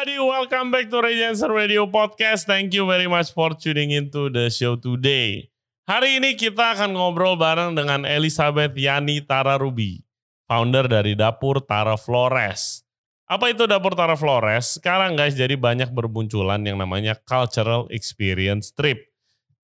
[0.00, 2.48] everybody, welcome back to Regency Radio Podcast.
[2.48, 5.52] Thank you very much for tuning into the show today.
[5.84, 10.00] Hari ini kita akan ngobrol bareng dengan Elizabeth Yani Tararubi,
[10.48, 12.80] founder dari Dapur Tara Flores.
[13.28, 14.80] Apa itu Dapur Tara Flores?
[14.80, 19.04] Sekarang guys, jadi banyak berbunculan yang namanya Cultural Experience Trip.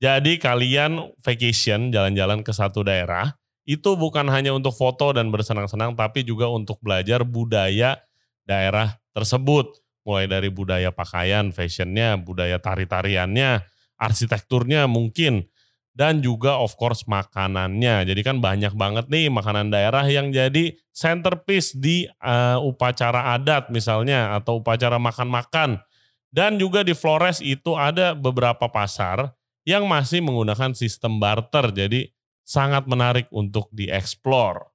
[0.05, 3.33] Jadi kalian vacation, jalan-jalan ke satu daerah,
[3.65, 8.05] itu bukan hanya untuk foto dan bersenang-senang, tapi juga untuk belajar budaya
[8.45, 13.67] daerah tersebut mulai dari budaya pakaian, fashionnya, budaya tari-tariannya,
[13.99, 15.51] arsitekturnya mungkin,
[15.97, 18.07] dan juga of course makanannya.
[18.07, 24.39] Jadi kan banyak banget nih makanan daerah yang jadi centerpiece di uh, upacara adat misalnya
[24.39, 25.83] atau upacara makan-makan.
[26.31, 29.33] Dan juga di Flores itu ada beberapa pasar
[29.65, 31.73] yang masih menggunakan sistem barter.
[31.73, 32.13] Jadi
[32.45, 34.69] sangat menarik untuk dieksplor.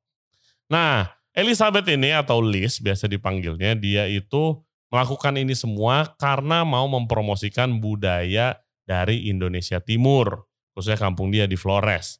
[0.73, 4.59] Nah, Elizabeth ini atau Liz biasa dipanggilnya, dia itu
[4.91, 12.19] melakukan ini semua karena mau mempromosikan budaya dari Indonesia Timur, khususnya kampung dia di Flores.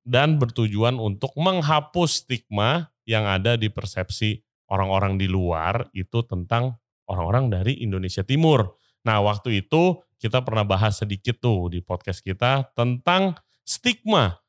[0.00, 4.40] Dan bertujuan untuk menghapus stigma yang ada di persepsi
[4.72, 8.80] orang-orang di luar itu tentang orang-orang dari Indonesia Timur.
[9.04, 14.40] Nah, waktu itu kita pernah bahas sedikit tuh di podcast kita tentang stigma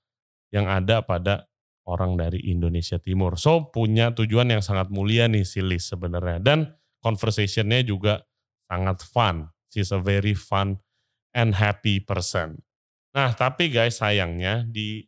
[0.56, 1.52] yang ada pada
[1.84, 3.36] orang dari Indonesia Timur.
[3.36, 6.40] So, punya tujuan yang sangat mulia nih si Liz sebenarnya.
[6.40, 6.70] Dan
[7.02, 8.24] conversationnya juga
[8.70, 9.50] sangat fun.
[9.74, 10.80] She's a very fun
[11.36, 12.62] and happy person.
[13.12, 15.04] Nah, tapi guys sayangnya di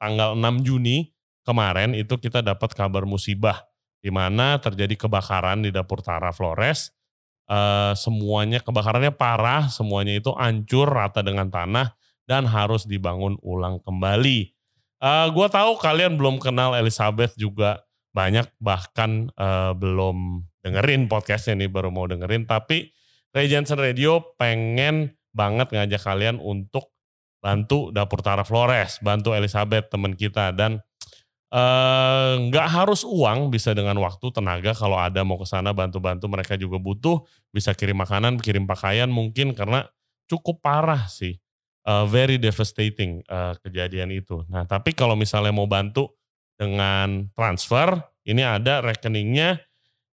[0.00, 1.12] tanggal 6 Juni
[1.44, 3.60] kemarin itu kita dapat kabar musibah
[4.02, 6.90] di mana terjadi kebakaran di dapur Tara Flores.
[7.46, 11.92] Uh, semuanya kebakarannya parah, semuanya itu hancur rata dengan tanah
[12.24, 14.54] dan harus dibangun ulang kembali.
[15.02, 21.70] Uh, gua tahu kalian belum kenal Elizabeth juga banyak bahkan uh, belum dengerin podcastnya nih
[21.72, 22.46] baru mau dengerin.
[22.46, 22.92] Tapi
[23.32, 26.92] Ray Jensen Radio pengen banget ngajak kalian untuk
[27.42, 30.52] bantu Dapur Tara Flores, bantu Elizabeth teman kita.
[30.54, 30.78] Dan
[31.50, 34.76] eh, nggak uh, harus uang bisa dengan waktu tenaga.
[34.76, 36.28] Kalau ada mau ke sana bantu-bantu.
[36.30, 39.88] Mereka juga butuh bisa kirim makanan kirim pakaian mungkin karena
[40.30, 41.40] cukup parah sih
[41.88, 44.46] uh, very devastating uh, kejadian itu.
[44.46, 46.14] Nah tapi kalau misalnya mau bantu
[46.56, 49.58] dengan transfer ini ada rekeningnya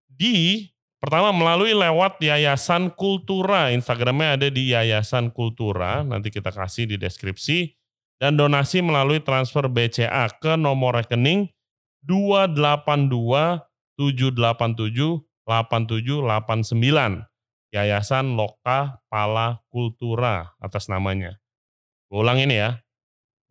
[0.08, 0.64] di
[0.98, 3.70] pertama melalui lewat Yayasan Kultura.
[3.70, 6.00] Instagramnya ada di Yayasan Kultura.
[6.02, 7.76] Nanti kita kasih di deskripsi.
[8.18, 11.54] Dan donasi melalui transfer BCA ke nomor rekening
[12.02, 13.62] 282
[13.94, 17.30] 787 8789.
[17.68, 21.38] Yayasan Loka Pala Kultura atas namanya.
[22.10, 22.80] Gue ulang ini ya.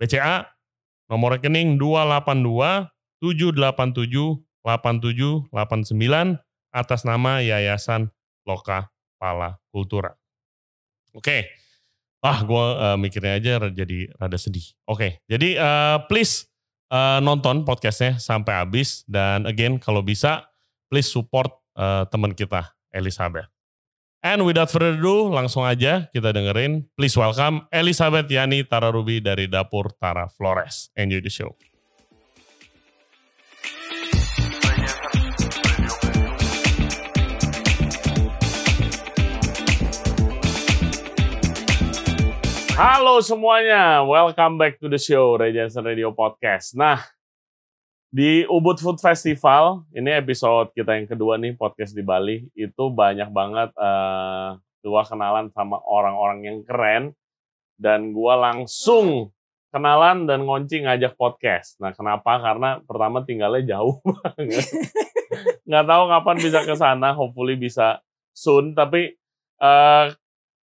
[0.02, 0.56] BCA
[1.07, 2.88] nomor rekening 282
[3.19, 6.38] 787 8789
[6.75, 8.12] atas nama Yayasan
[8.44, 10.13] Loka Pala Kultura.
[11.16, 11.47] Oke.
[12.22, 14.66] Ah, gue uh, mikirnya aja jadi rada sedih.
[14.90, 16.50] Oke, jadi uh, please
[16.91, 20.50] uh, nonton podcastnya sampai habis dan again kalau bisa
[20.89, 21.47] please support
[21.78, 23.47] uh, teman kita Elizabeth.
[24.26, 26.90] And without further ado, langsung aja kita dengerin.
[26.98, 30.90] Please welcome Elizabeth Yani Tararubi dari Dapur Tara Flores.
[30.98, 31.54] Enjoy the show.
[42.78, 46.78] Halo semuanya, welcome back to the show Regency Radio Podcast.
[46.78, 47.02] Nah,
[48.07, 53.28] di Ubud Food Festival, ini episode kita yang kedua nih podcast di Bali, itu banyak
[53.31, 57.12] banget uh, gua kenalan sama orang-orang yang keren
[57.75, 59.35] dan gua langsung
[59.75, 61.75] kenalan dan ngonci ngajak podcast.
[61.84, 62.40] Nah, kenapa?
[62.40, 64.66] Karena pertama tinggalnya jauh banget.
[65.68, 68.00] Nggak tahu kapan bisa ke sana, hopefully bisa
[68.31, 69.19] soon, tapi
[69.59, 70.16] uh,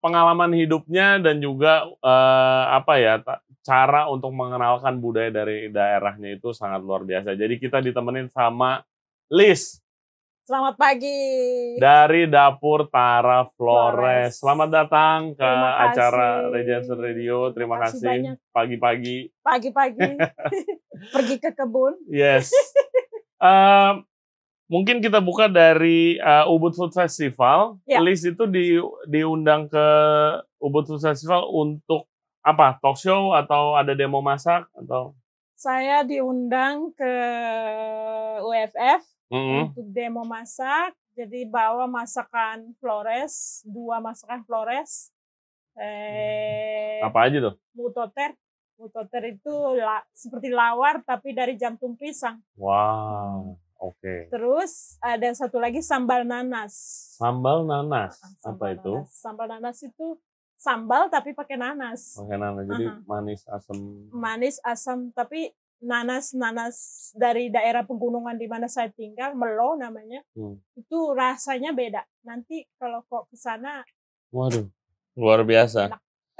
[0.03, 3.24] pengalaman hidupnya dan juga uh, apa ya
[3.64, 7.40] cara untuk mengenalkan budaya dari daerahnya itu sangat luar biasa.
[7.40, 8.84] Jadi kita ditemenin sama
[9.31, 9.80] Liz.
[10.44, 11.24] Selamat pagi.
[11.80, 13.95] Dari Dapur Tara Flores.
[13.95, 14.31] Flores.
[14.44, 15.48] Selamat datang ke
[15.80, 17.56] acara Regency Radio.
[17.56, 18.36] Terima kasih.
[18.51, 19.31] Pagi-pagi.
[19.39, 20.19] Pagi-pagi.
[21.16, 21.95] Pergi ke kebun.
[22.12, 22.51] Yes.
[23.39, 24.04] Uh,
[24.71, 27.77] Mungkin kita buka dari uh, Ubud Food Festival.
[27.83, 28.00] Ya.
[28.00, 28.80] List itu di,
[29.12, 29.88] diundang ke
[30.63, 32.07] Ubud Food Festival untuk
[32.44, 32.80] apa?
[32.80, 35.15] Talk show atau ada demo masak atau?
[35.60, 37.15] Saya diundang ke
[38.44, 39.62] UFF mm -hmm.
[39.68, 40.95] untuk demo masak.
[41.13, 45.13] Jadi bawa masakan Flores, dua masakan Flores.
[45.77, 47.56] Eh, apa aja tuh?
[47.77, 48.33] Mutoter.
[48.74, 52.42] Mutoter itu la, seperti lawar tapi dari jantung pisang.
[52.57, 53.62] Wow.
[53.83, 54.00] Oke.
[54.00, 54.19] Okay.
[54.31, 56.71] Terus ada satu lagi sambal nanas.
[57.19, 58.15] Sambal nanas.
[58.39, 58.94] Sambal Apa itu?
[59.12, 60.15] Sambal nanas itu
[60.56, 62.15] sambal tapi pakai nanas.
[62.15, 62.63] Pakai nanas.
[62.63, 63.03] Jadi uh -huh.
[63.03, 63.77] manis asam.
[64.15, 65.51] Manis asam tapi
[65.83, 66.77] nanas nanas
[67.12, 70.79] dari daerah pegunungan di mana saya tinggal Melo namanya hmm.
[70.79, 73.83] itu rasanya beda nanti kalau kok ke sana
[74.31, 74.63] waduh
[75.19, 75.91] luar biasa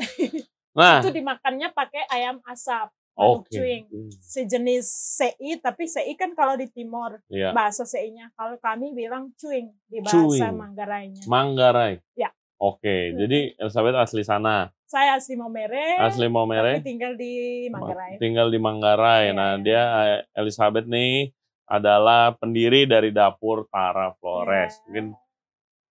[0.80, 2.88] nah itu dimakannya pakai ayam asap.
[3.14, 3.86] Okay.
[3.86, 4.10] Hmm.
[4.10, 7.54] Sejenis sei, tapi sei kan kalau di Timor yeah.
[7.54, 8.34] bahasa sei-nya.
[8.34, 10.42] Kalau kami bilang cuing di bahasa cuing.
[10.58, 11.24] Manggarainya.
[11.30, 12.02] Manggarai.
[12.18, 12.34] Ya.
[12.58, 13.02] Oke, okay.
[13.12, 13.16] hmm.
[13.20, 14.72] jadi Elizabeth asli sana.
[14.88, 15.98] Saya asli Momere.
[15.98, 16.80] Asli Momere.
[16.80, 18.22] Tapi tinggal di Manggarai.
[18.22, 19.24] Tinggal di Manggarai.
[19.30, 19.36] Yeah.
[19.36, 21.34] Nah, dia eh, Elizabeth nih
[21.66, 24.74] adalah pendiri dari dapur Tara Flores.
[24.74, 24.82] Yeah.
[24.86, 25.06] Mungkin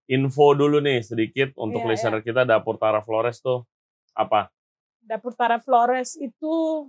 [0.07, 2.27] info dulu nih sedikit untuk yeah, listener yeah.
[2.31, 3.67] kita dapur Tara Flores tuh
[4.15, 4.51] apa?
[5.03, 6.87] Dapur Tara Flores itu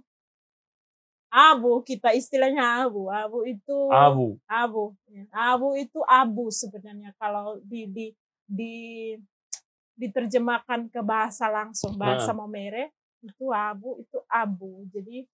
[1.33, 3.09] abu kita istilahnya abu.
[3.09, 4.38] Abu itu abu.
[4.45, 5.25] Abu ya.
[5.33, 7.09] abu itu abu sebenarnya.
[7.18, 8.07] Kalau di di
[8.45, 8.75] di
[9.97, 12.45] diterjemahkan ke bahasa langsung bahasa nah.
[12.45, 12.94] Momere
[13.25, 14.85] itu abu itu abu.
[14.94, 15.25] Jadi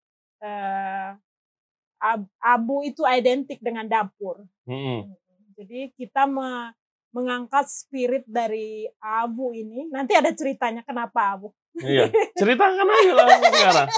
[1.99, 4.47] ab, abu itu identik dengan dapur.
[4.63, 5.11] Hmm.
[5.59, 6.71] jadi kita me,
[7.11, 9.91] mengangkat spirit dari abu ini.
[9.91, 11.51] Nanti ada ceritanya kenapa abu.
[11.75, 12.07] Iya.
[12.39, 13.89] Ceritakan aja lah sekarang.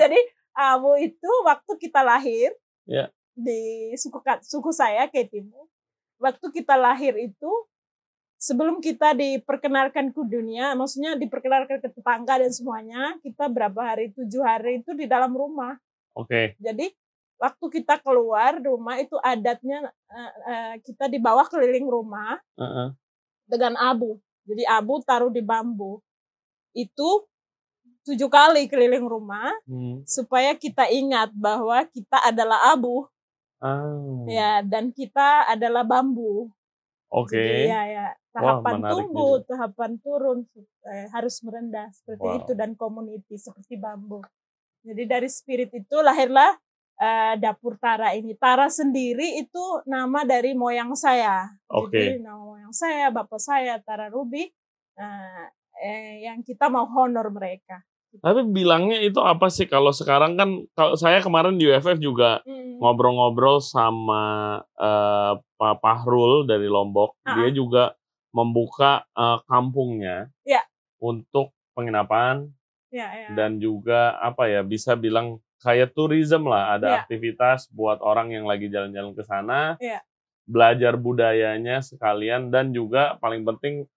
[0.00, 0.18] Jadi
[0.58, 2.50] Abu itu waktu kita lahir
[2.82, 3.06] ya.
[3.38, 5.70] di suku suku saya Ketimu,
[6.18, 7.50] waktu kita lahir itu
[8.42, 14.42] sebelum kita diperkenalkan ke dunia, maksudnya diperkenalkan ke tetangga dan semuanya, kita berapa hari tujuh
[14.42, 15.78] hari itu di dalam rumah.
[16.18, 16.26] Oke.
[16.26, 16.46] Okay.
[16.58, 16.90] Jadi
[17.38, 22.88] waktu kita keluar rumah itu adatnya uh, uh, kita di bawah keliling rumah uh -uh.
[23.46, 24.18] dengan abu.
[24.42, 26.02] Jadi abu taruh di bambu.
[26.74, 27.26] Itu
[28.08, 30.08] tujuh kali keliling rumah hmm.
[30.08, 33.04] supaya kita ingat bahwa kita adalah abu.
[33.58, 34.24] Oh.
[34.30, 36.48] Ya, dan kita adalah bambu.
[37.12, 37.36] Oke.
[37.36, 37.68] Okay.
[37.68, 38.06] ya, ya.
[38.32, 39.48] Tahapan Wah, tumbuh, juga.
[39.50, 40.38] tahapan turun
[40.86, 42.38] eh, harus merendah seperti wow.
[42.38, 44.22] itu dan community seperti bambu.
[44.86, 46.54] Jadi dari spirit itu lahirlah
[47.02, 48.38] uh, dapur Tara ini.
[48.38, 51.50] Tara sendiri itu nama dari moyang saya.
[51.66, 51.90] Oke.
[51.90, 52.06] Okay.
[52.14, 54.46] Jadi nama moyang saya, bapak saya Tara Ruby.
[54.98, 55.46] Uh,
[55.82, 57.82] eh, yang kita mau honor mereka.
[58.08, 62.80] Tapi bilangnya itu apa sih kalau sekarang kan kalau saya kemarin di UFF juga hmm.
[62.80, 67.20] ngobrol-ngobrol sama uh, Pak Pahrul dari Lombok.
[67.20, 67.36] Uh -huh.
[67.36, 67.84] Dia juga
[68.32, 70.64] membuka uh, kampungnya ya.
[71.00, 72.48] untuk penginapan
[72.92, 73.28] ya, ya.
[73.36, 76.96] dan juga apa ya bisa bilang kayak tourism lah ada ya.
[77.04, 80.04] aktivitas buat orang yang lagi jalan-jalan ke sana ya.
[80.44, 83.88] belajar budayanya sekalian dan juga paling penting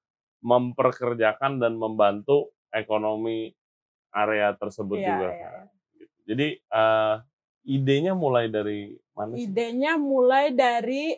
[0.42, 3.54] memperkerjakan dan membantu ekonomi
[4.12, 5.28] area tersebut yeah, juga.
[5.32, 5.40] Yeah.
[5.42, 5.66] Kan.
[6.32, 7.16] Jadi uh,
[7.66, 9.34] idenya mulai dari mana?
[9.36, 11.16] Idenya mulai dari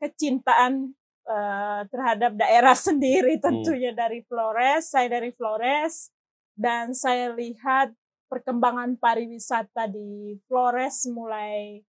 [0.00, 0.92] kecintaan
[1.26, 3.42] uh, terhadap daerah sendiri hmm.
[3.42, 4.00] tentunya hmm.
[4.00, 4.92] dari Flores.
[4.92, 6.12] Saya dari Flores
[6.54, 7.90] dan saya lihat
[8.30, 11.82] perkembangan pariwisata di Flores mulai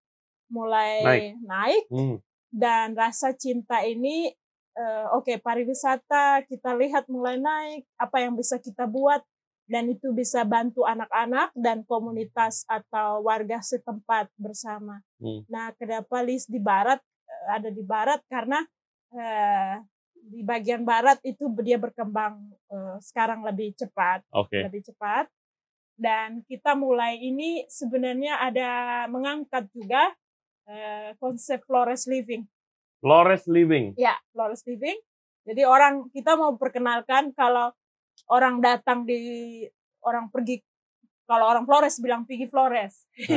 [0.53, 2.17] mulai naik, naik hmm.
[2.53, 4.29] dan rasa cinta ini
[4.77, 9.25] uh, oke okay, pariwisata kita lihat mulai naik apa yang bisa kita buat
[9.65, 15.01] dan itu bisa bantu anak-anak dan komunitas atau warga setempat bersama.
[15.17, 15.41] Hmm.
[15.49, 18.61] Nah, kenapa list di barat eh, ada di barat karena
[19.17, 19.81] eh,
[20.25, 24.69] di bagian barat itu dia berkembang eh, sekarang lebih cepat, okay.
[24.69, 25.29] lebih cepat.
[25.95, 28.71] Dan kita mulai ini sebenarnya ada
[29.09, 30.13] mengangkat juga
[30.69, 32.45] eh, konsep Flores Living.
[33.01, 33.97] Flores Living.
[33.97, 34.97] Ya, Flores Living.
[35.45, 37.73] Jadi orang kita mau perkenalkan kalau
[38.31, 39.65] orang datang di
[40.05, 40.61] orang pergi
[41.25, 43.09] kalau orang Flores bilang pergi Flores.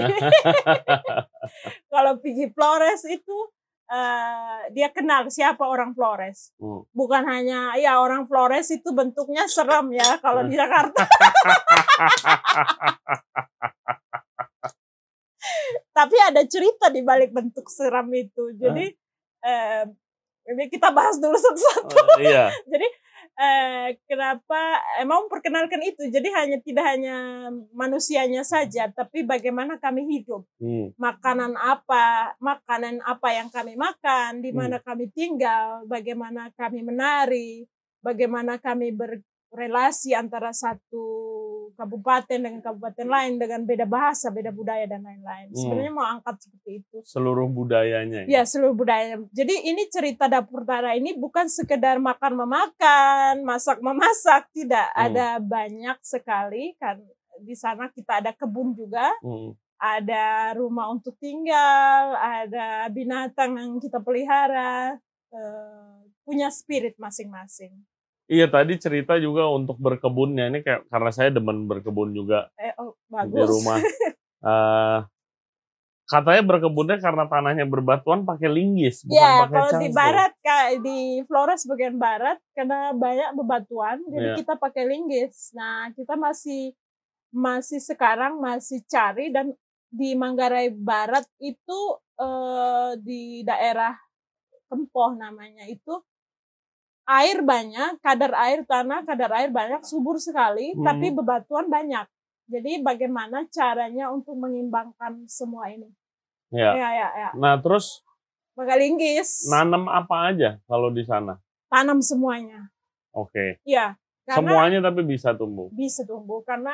[1.93, 3.37] kalau pergi Flores itu
[3.87, 6.51] uh, dia kenal siapa orang Flores.
[6.59, 6.83] Hmm.
[6.91, 11.07] Bukan hanya ya orang Flores itu bentuknya serem ya kalau di Jakarta.
[15.97, 18.51] Tapi ada cerita di balik bentuk seram itu.
[18.59, 18.91] Jadi
[19.47, 19.87] uh,
[20.47, 21.95] ini kita bahas dulu satu-satu.
[21.95, 22.51] Uh, iya.
[22.71, 22.87] Jadi
[23.37, 30.43] eh, kenapa emang memperkenalkan itu jadi hanya tidak hanya manusianya saja tapi bagaimana kami hidup
[30.57, 30.97] hmm.
[30.97, 34.57] makanan apa makanan apa yang kami makan di hmm.
[34.57, 34.85] mana hmm.
[34.85, 37.69] kami tinggal bagaimana kami menari
[38.01, 41.05] bagaimana kami berrelasi antara satu
[41.75, 45.51] kabupaten dengan kabupaten lain dengan beda bahasa, beda budaya dan lain-lain.
[45.51, 45.57] Hmm.
[45.57, 46.97] Sebenarnya mau angkat seperti itu.
[47.03, 48.23] Seluruh budayanya.
[48.29, 49.25] Ya, seluruh budayanya.
[49.33, 54.87] Jadi ini cerita dapur Tara ini bukan sekedar makan memakan, masak memasak, tidak.
[54.93, 55.03] Hmm.
[55.11, 57.01] Ada banyak sekali kan
[57.37, 59.11] di sana kita ada kebun juga.
[59.21, 59.53] Hmm.
[59.77, 64.97] ada rumah untuk tinggal, ada binatang yang kita pelihara,
[65.29, 67.77] uh, punya spirit masing-masing.
[68.27, 72.99] Iya tadi cerita juga untuk berkebunnya ini kayak karena saya demen berkebun juga eh, oh,
[73.07, 73.31] bagus.
[73.31, 73.79] di rumah.
[74.43, 74.99] uh,
[76.11, 79.83] katanya berkebunnya karena tanahnya berbatuan pakai linggis, bukan ya, pakai kalau cangkul.
[79.83, 84.35] di barat kak di Flores bagian barat karena banyak bebatuan, jadi Ya.
[84.39, 85.51] kita pakai linggis.
[85.55, 86.71] Nah kita masih
[87.31, 89.51] masih sekarang masih cari dan
[89.87, 91.79] di Manggarai Barat itu
[92.19, 93.95] eh, di daerah
[94.67, 95.95] Kempoh namanya itu
[97.07, 100.83] air banyak, kadar air tanah, kadar air banyak, subur sekali, Hmm.
[100.83, 102.03] tapi bebatuan banyak.
[102.47, 105.87] Jadi bagaimana caranya untuk mengimbangkan semua ini?
[106.47, 106.71] Ya.
[106.75, 107.29] Ya, ya, ya.
[107.33, 108.03] Nah terus
[108.53, 111.37] Pakai linggis, nanam apa aja kalau di sana?
[111.67, 112.71] tanam semuanya.
[113.11, 113.59] Oke.
[113.61, 115.67] Ya, karena Semuanya tapi bisa tumbuh.
[115.69, 116.73] bisa tumbuh karena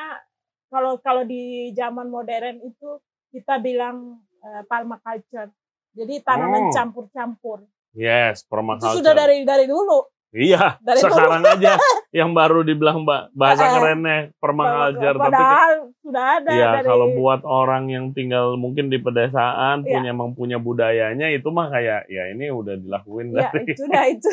[0.69, 5.49] kalau kalau di zaman modern itu kita bilang eh, permaculture.
[5.93, 6.73] Jadi tanaman Oh.
[6.73, 7.65] campur-campur.
[7.91, 8.97] Yes, Itu permaculture.
[8.99, 10.05] sudah dari dari dulu.
[10.33, 11.77] Iya, dari sekarang aja
[12.19, 15.13] yang baru dibilang mbak bahasa Eh, kerennya permaculture.
[15.15, 15.71] Tapi Padahal
[16.01, 19.93] sudah ada ya dari kalau buat orang yang tinggal mungkin di pedesaan Iya.
[19.93, 23.77] punya emang punya budayanya itu mah kayak ya ini udah dilakuin ya dari.
[23.77, 24.29] itu dah itu.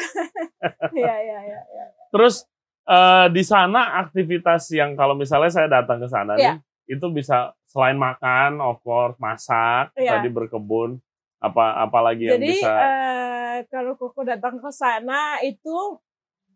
[1.04, 1.85] ya, ya, ya, ya.
[2.09, 2.49] Terus
[2.88, 6.57] eh, di sana aktivitas yang kalau misalnya saya datang ke sana Iya.
[6.57, 10.19] nih itu bisa selain makan, of course, masak, Iya.
[10.19, 10.99] tadi berkebun,
[11.40, 15.97] apa apalagi yang Jadi bisa eh, kalau Koko datang ke sana itu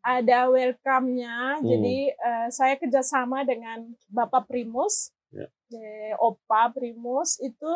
[0.05, 1.59] ada welcome-nya.
[1.59, 1.65] Hmm.
[1.65, 5.49] Jadi eh, saya kerjasama dengan Bapak Primus, Ya.
[5.73, 7.73] eh, Opa Primus itu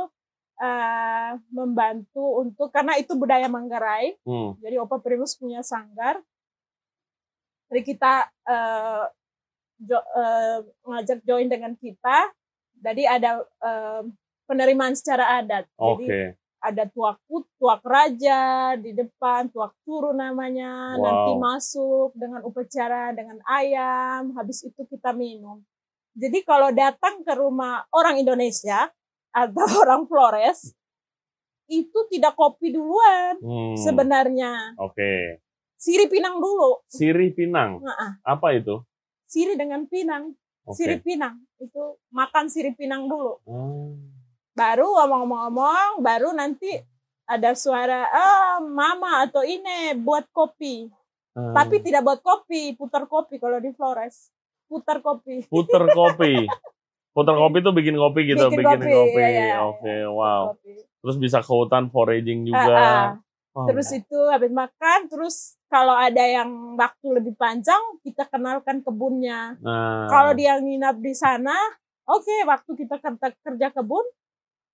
[0.61, 4.15] eh, membantu untuk karena itu budaya Manggarai.
[4.23, 6.21] Hmm, Jadi Opa Primus punya sanggar.
[7.69, 8.12] Jadi kita
[8.45, 9.05] eh,
[9.81, 12.29] jo- eh, ngajak join dengan kita.
[12.79, 14.03] Jadi ada eh,
[14.45, 15.65] penerimaan secara adat.
[15.75, 16.05] Oke.
[16.05, 18.41] Jadi ada tuak put, tuak raja
[18.75, 21.03] di depan, tuak turu namanya, Wow.
[21.03, 25.62] nanti masuk dengan upacara dengan ayam, habis itu kita minum.
[26.12, 28.91] Jadi kalau datang ke rumah orang Indonesia
[29.31, 30.75] atau orang Flores,
[31.69, 34.75] itu tidak kopi duluan Hmm, sebenarnya.
[34.77, 35.38] Oke.
[35.79, 36.83] Siri pinang dulu.
[36.91, 37.79] Sirih Pinang.
[37.79, 38.83] Nah, Apa itu?
[39.29, 40.33] siri dengan pinang,
[40.65, 40.75] Oke.
[40.75, 41.38] siri pinang.
[41.61, 43.38] Itu makan siri pinang dulu.
[43.47, 43.95] Oh.
[44.59, 46.67] Baru ngomong-ngomong baru nanti
[47.25, 50.91] ada suara ah mama atau ini buat kopi
[51.31, 51.55] Hmm.
[51.55, 54.27] tapi tidak buat kopi putar kopi kalau di Flores
[54.67, 56.50] putar kopi puter kopi.
[57.09, 59.23] Puter kopi tuh bikin kopi gitu, Bikin bikin kopi, kopi.
[59.23, 60.55] iya, iya, Oke, wow.
[60.55, 60.83] Kopi.
[60.99, 62.75] Terus bisa ke hutan foraging juga.
[62.75, 63.09] ah.
[63.50, 63.67] Wow.
[63.67, 65.37] terus itu habis makan terus
[65.67, 71.55] kalau ada yang waktu lebih panjang kita kenalkan kebunnya Nah, kalau dia nginap di sana
[72.05, 74.07] oke waktu kita kerja, kerja kebun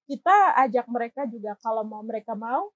[0.04, 0.36] kita
[0.68, 2.68] ajak mereka juga kalau mau mereka mau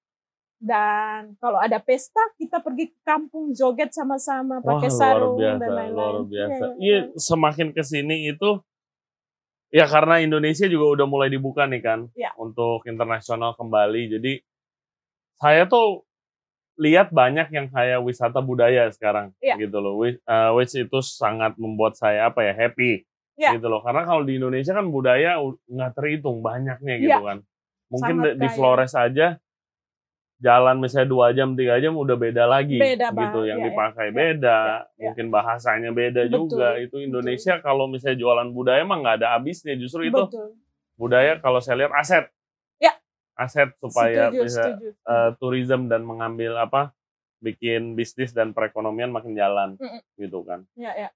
[0.59, 5.59] dan kalau ada pesta kita pergi ke kampung joget sama-sama Wah, pakai luar sarung biasa,
[5.63, 6.63] dan lain-lain luar biasa.
[6.75, 8.49] Iya, Iya, semakin ke sini itu
[9.71, 12.35] ya karena Indonesia juga udah mulai dibuka nih kan Iya.
[12.35, 14.19] untuk internasional kembali.
[14.19, 14.33] Jadi
[15.39, 16.03] saya tuh
[16.75, 19.55] lihat banyak yang kayak wisata budaya sekarang Iya.
[19.63, 19.95] gitu loh.
[19.95, 23.07] Which, uh, which itu sangat membuat saya apa ya happy
[23.39, 23.55] Iya.
[23.55, 23.79] gitu loh.
[23.79, 27.23] Karena kalau di Indonesia kan budaya nggak terhitung banyaknya gitu Iya.
[27.23, 27.37] kan.
[27.87, 28.55] Mungkin Sangat di, di kaya.
[28.59, 29.27] Flores aja
[30.39, 34.15] jalan misalnya dua jam tiga jam udah beda lagi Beda gitu yang iya, dipakai iya,
[34.15, 34.59] beda
[34.95, 35.11] iya.
[35.11, 39.75] mungkin bahasanya beda Betul, juga itu Indonesia kalau misalnya jualan budaya mah nggak ada habisnya
[39.75, 40.55] justru itu betul
[40.95, 42.31] budaya kalau saya lihat aset
[42.79, 42.95] Ya.
[43.35, 46.95] aset supaya setuju bisa setuju eh, tourism dan mengambil apa
[47.43, 49.99] bikin bisnis dan perekonomian makin jalan Mm-mm.
[50.15, 51.09] gitu kan ya ya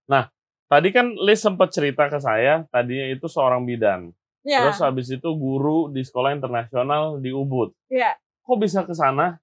[0.73, 4.09] tadi kan Liz sempat cerita ke saya tadinya itu seorang bidan.
[4.41, 7.71] Ya terus habis itu guru di sekolah internasional di Ubud.
[7.87, 9.39] Ya kok bisa ke sana?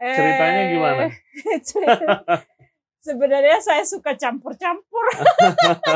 [0.00, 1.04] Ceritanya gimana?
[3.02, 5.06] Eh, sebenarnya saya suka campur-campur.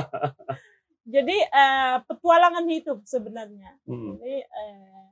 [1.15, 3.79] Jadi eh, petualangan hidup sebenarnya.
[3.87, 4.19] Mm-mm.
[4.19, 5.07] jadi eh,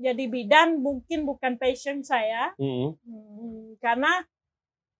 [0.00, 2.56] jadi bidan mungkin bukan passion saya.
[2.56, 2.96] Mm-mm.
[3.04, 4.24] Hmm, karena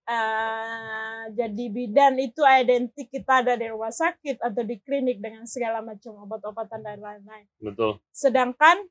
[0.09, 5.85] eh, jadi bidan itu identik kita ada di rumah sakit atau di klinik dengan segala
[5.85, 7.45] macam obat-obatan dan lain-lain.
[7.61, 8.89] betul Sedangkan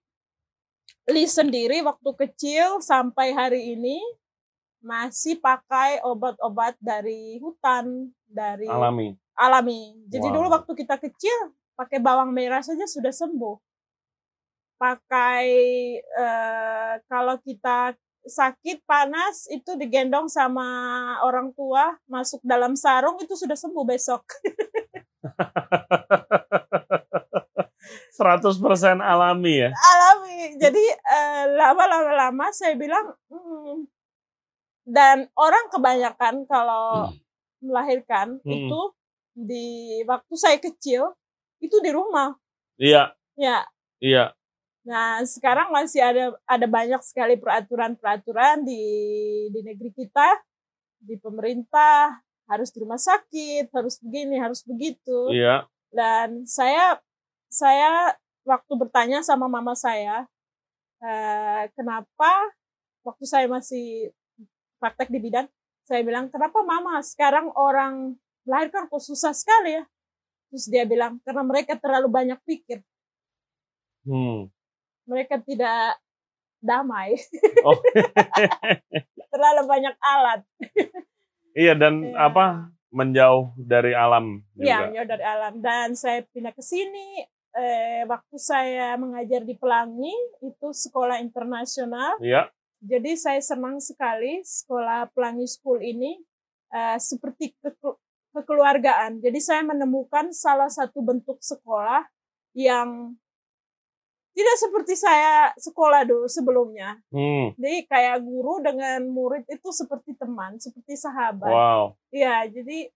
[1.08, 3.96] Li sendiri waktu kecil sampai hari ini
[4.84, 9.94] masih pakai obat-obat dari hutan, dari alami alami.
[10.10, 10.34] Jadi Wow.
[10.34, 13.56] dulu waktu kita kecil pakai bawang merah saja sudah sembuh.
[14.76, 15.46] Pakai
[16.02, 17.94] eh, kalau kita
[18.28, 20.64] sakit panas itu digendong sama
[21.24, 24.22] orang tua masuk dalam sarung itu sudah sembuh besok.
[28.12, 28.60] 100%
[29.00, 29.70] alami ya.
[29.72, 30.58] alami.
[30.58, 33.86] Jadi eh, lama-lama lama saya bilang "Hmm."
[34.88, 37.12] dan orang kebanyakan kalau
[37.60, 38.52] melahirkan Hmm.
[38.54, 38.80] itu
[39.34, 39.66] di
[40.08, 41.14] waktu saya kecil
[41.58, 42.34] itu di rumah.
[42.78, 43.66] Iya, Ya.
[43.98, 44.24] iya.
[44.88, 48.82] Nah, sekarang masih ada ada banyak sekali peraturan-peraturan di
[49.52, 50.40] di negeri kita,
[50.96, 52.16] di pemerintah
[52.48, 55.28] harus di rumah sakit, harus begini, harus begitu.
[55.28, 55.68] Iya.
[55.92, 56.96] Dan saya
[57.52, 58.16] saya
[58.48, 60.24] waktu bertanya sama mama saya,
[61.04, 62.32] eh, kenapa
[63.04, 64.08] waktu saya masih
[64.80, 65.44] praktek di bidan,
[65.84, 68.16] saya bilang, kenapa mama sekarang orang
[68.48, 69.84] melahirkan kok susah sekali ya?
[70.48, 72.80] Terus dia bilang, karena mereka terlalu banyak pikir.
[74.08, 74.48] Hmm.
[75.08, 75.96] Mereka tidak
[76.60, 77.16] damai.
[77.64, 77.74] Oh.
[79.32, 80.40] terlalu banyak alat.
[81.52, 82.28] iya dan Iya.
[82.28, 82.46] apa
[82.88, 84.94] menjauh dari alam Ya, juga.
[84.96, 85.52] jauh dari alam.
[85.58, 87.22] Dan saya pindah ke sini,
[87.52, 92.16] eh, waktu saya mengajar di Pelangi, itu sekolah internasional.
[92.18, 92.48] Iya.
[92.78, 96.16] Jadi saya senang sekali sekolah Pelangi School ini
[96.68, 97.98] eh, seperti ke-
[98.30, 99.18] kekeluargaan.
[99.18, 102.04] Jadi saya menemukan salah satu bentuk sekolah
[102.52, 103.16] yang
[104.38, 106.94] tidak seperti saya sekolah dulu sebelumnya.
[107.10, 107.50] Hmm.
[107.58, 111.50] Jadi kayak guru dengan murid itu seperti teman, seperti sahabat.
[111.50, 111.98] Wow.
[112.14, 112.86] Iya, jadi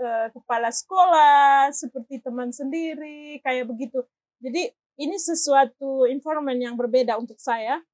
[0.00, 4.08] eh, kepala sekolah seperti teman sendiri, kayak begitu.
[4.40, 7.84] Jadi ini sesuatu environment yang berbeda untuk saya.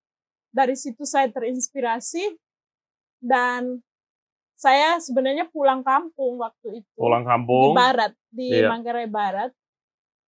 [0.54, 2.38] Dari situ saya terinspirasi
[3.18, 3.82] dan
[4.54, 7.74] saya sebenarnya pulang kampung waktu itu Pulang di kampung.
[7.74, 8.70] barat, di Iya.
[8.70, 9.50] Manggarai Barat.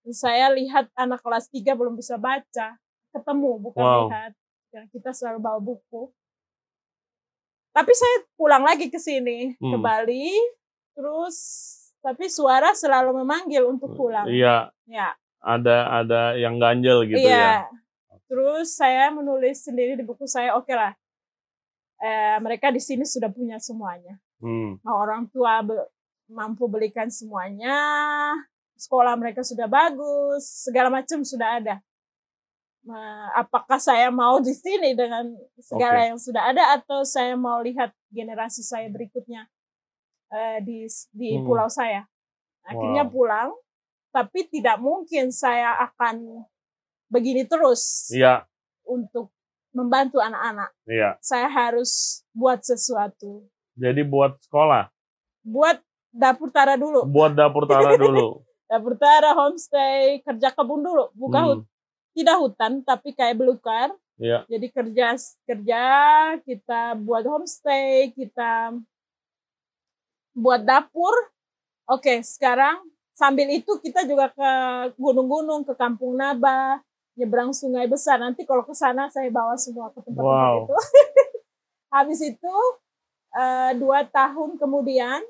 [0.05, 2.75] Saya lihat anak kelas 3 belum bisa baca,
[3.11, 4.11] ketemu bukan Wow.
[4.11, 4.33] lihat.
[4.73, 6.11] Ya, kita selalu bawa buku.
[7.71, 9.81] Tapi saya pulang lagi ke sini, ke Hmm.
[9.81, 10.33] Bali,
[10.93, 11.37] terus
[11.99, 14.27] tapi suara selalu memanggil untuk pulang.
[14.27, 17.65] Iya, Ya, ada ada yang ganjel gitu iya.
[17.65, 18.19] ya.
[18.27, 20.93] Terus saya menulis sendiri di buku saya, oke lah.
[21.97, 24.19] Eh, mereka di sini sudah punya semuanya.
[24.43, 24.83] Hmm.
[24.83, 25.87] Mau orang tua be-
[26.27, 27.77] mampu belikan semuanya,
[28.83, 31.77] sekolah mereka sudah bagus, segala macam sudah ada.
[32.83, 36.09] Nah, apakah saya mau di sini dengan segala Oke.
[36.11, 39.47] yang sudah ada atau saya mau lihat generasi saya berikutnya
[40.29, 41.47] eh, di di Hmm.
[41.47, 42.09] pulau saya?
[42.65, 43.13] Akhirnya Wow.
[43.13, 43.51] pulang,
[44.11, 46.43] tapi tidak mungkin saya akan
[47.07, 48.49] begini terus Iya,
[48.83, 49.31] untuk
[49.71, 50.73] membantu anak-anak.
[50.85, 51.21] iya.
[51.21, 53.47] Saya harus buat sesuatu.
[53.73, 54.91] Jadi buat sekolah,
[55.43, 55.79] Buat
[56.09, 57.07] dapur tara dulu.
[57.07, 58.43] buat dapur tara dulu.
[58.73, 61.51] Dapur tara, homestay, kerja kebun dulu, bukan Hmm.
[61.61, 61.69] hut-
[62.13, 63.93] tidak hutan tapi kayak belukar.
[64.17, 64.49] Iya.
[64.49, 65.13] Jadi kerja
[65.45, 65.83] kerja
[66.41, 68.77] kita buat homestay, kita
[70.33, 71.13] buat dapur.
[71.85, 72.81] Oke, sekarang
[73.13, 74.51] sambil itu kita juga ke
[74.97, 76.81] gunung-gunung, ke Kampung Naba,
[77.13, 78.17] nyebrang sungai besar.
[78.17, 80.65] Nanti kalau ke sana saya bawa semua ke tempat-tempat Wow.
[80.65, 80.75] itu.
[81.93, 82.55] Habis itu
[83.33, 85.21] eh, dua tahun kemudian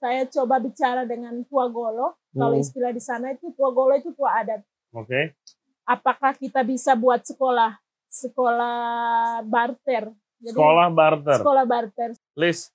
[0.00, 2.16] saya coba bicara dengan Tua Golo.
[2.30, 2.62] Kalau Hmm.
[2.62, 4.62] istilah di sana itu Tua Golo itu tua adat.
[4.94, 5.34] Oke.
[5.82, 7.74] Apakah kita bisa buat sekolah
[8.06, 8.78] sekolah
[9.42, 10.14] barter?
[10.40, 11.38] Jadi, Sekolah barter.
[11.42, 12.10] Sekolah barter.
[12.38, 12.70] Lis,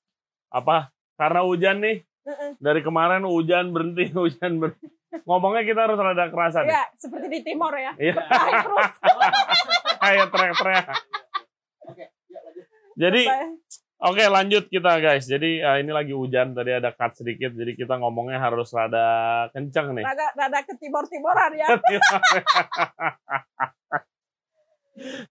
[0.51, 0.91] apa?
[1.15, 2.51] Karena hujan nih, Heeh.
[2.59, 4.91] dari kemarin hujan berhenti, hujan berhenti.
[5.23, 6.67] Ngomongnya kita harus rada kerasan.
[6.67, 7.95] Ya, seperti di Timor ya.
[7.95, 8.19] Iya.
[8.67, 8.91] Terus.
[10.03, 10.85] Kayak teriak-teriak.
[12.95, 13.23] Jadi,
[14.05, 15.25] oke lanjut kita guys.
[15.25, 19.05] Jadi eh, ini lagi hujan, tadi ada cut sedikit, jadi kita ngomongnya harus rada
[19.51, 20.05] kenceng nih.
[20.05, 21.67] rada rada ke timor-timoran ya.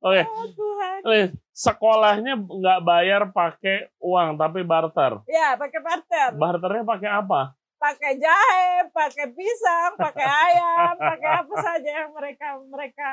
[0.04, 0.98] Oke, Oh, Tuhan.
[1.08, 5.24] Lis, sekolahnya nggak bayar pakai uang tapi barter.
[5.24, 6.30] Ya, pakai barter.
[6.37, 7.40] Barternya pakai apa?
[7.80, 13.10] Pakai jahe, pakai pisang, pakai ayam, pakai apa saja yang mereka mereka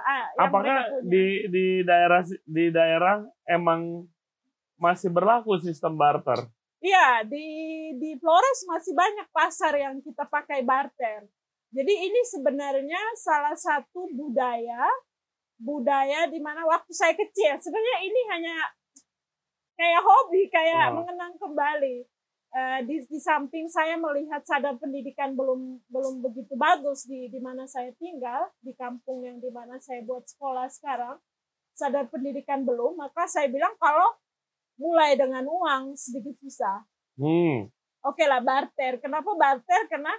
[0.00, 1.08] ah, yang Apakah mereka punya.
[1.08, 3.80] di di daerah di daerah emang
[4.82, 6.50] masih berlaku sistem barter?
[6.82, 7.46] Iya, di
[8.02, 11.30] di Flores masih banyak pasar yang kita pakai barter.
[11.70, 14.82] Jadi ini sebenarnya salah satu budaya
[15.62, 18.56] budaya di mana waktu saya kecil sebenarnya ini hanya
[19.78, 21.00] kayak hobi, kayak Oh.
[21.00, 22.02] mengenang kembali.
[22.52, 27.64] Eh, di, di samping saya melihat sadar pendidikan belum belum begitu bagus di di mana
[27.64, 31.16] saya tinggal di kampung yang di mana saya buat sekolah sekarang
[31.72, 34.04] sadar pendidikan belum maka saya bilang kalau
[34.82, 36.82] mulai dengan uang sedikit susah
[37.14, 37.68] Hmm,
[38.02, 38.98] Oke lah barter.
[38.98, 39.86] Kenapa barter?
[39.86, 40.10] Karena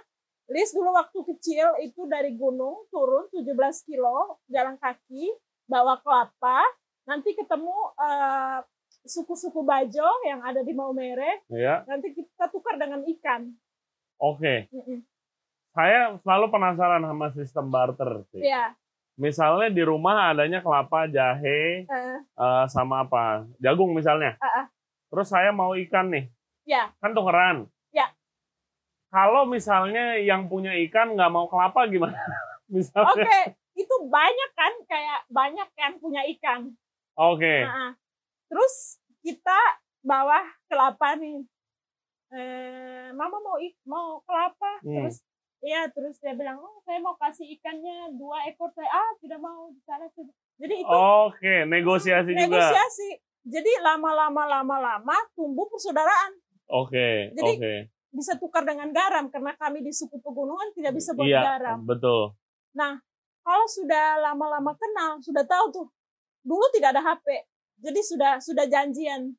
[0.44, 3.48] Lis dulu waktu kecil itu dari gunung turun 17
[3.88, 5.32] kilo jalan kaki
[5.64, 6.60] bawa kelapa.
[7.04, 8.60] Nanti ketemu eh,
[9.04, 11.44] suku-suku Bajo yang ada di Maumere.
[11.48, 13.52] ya, Nanti kita tukar dengan ikan.
[14.16, 14.68] oke.
[14.70, 15.00] Mm-mm.
[15.74, 18.44] saya selalu penasaran sama sistem barter sih.
[18.44, 18.76] Iya.
[19.14, 23.46] Misalnya di rumah adanya kelapa, jahe, eh, eh, sama apa?
[23.62, 24.34] Jagung misalnya.
[24.42, 24.66] Ah, ah.
[25.10, 26.26] Terus saya mau ikan nih.
[26.66, 26.90] Ya.
[26.98, 27.70] Kan tukeran.
[27.94, 28.10] Ya.
[29.14, 32.18] Kalau misalnya yang punya ikan nggak mau kelapa gimana?
[32.74, 33.22] misalnya.
[33.22, 36.74] Oke, itu banyak kan kayak banyak kan punya ikan.
[37.14, 37.62] Oke.
[37.62, 37.94] Nah,
[38.50, 41.46] terus kita bawa kelapa nih.
[42.34, 45.06] Eh, mama mau ik mau kelapa, Hmm.
[45.06, 45.22] terus
[45.64, 49.72] Iya, terus dia bilang, oh saya mau kasih ikannya dua ekor saya, ah tidak mau
[49.72, 50.04] di sana.
[50.12, 50.92] tidak." Jadi itu
[51.24, 52.44] Oke, negosiasi juga.
[52.46, 53.08] negosiasi.
[53.44, 56.32] Jadi lama-lama lama-lama tumbuh persaudaraan.
[56.70, 57.74] Oke, Jadi, oke.
[58.08, 61.82] Bisa tukar dengan garam karena kami di suku pegunungan tidak bisa buat Iya, garam.
[61.82, 62.32] betul.
[63.44, 65.86] Kalau sudah lama-lama kenal, sudah tahu tuh.
[66.40, 67.44] Dulu tidak ada HP.
[67.84, 69.36] Jadi sudah sudah janjian.